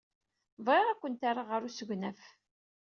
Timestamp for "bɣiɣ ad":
0.65-0.97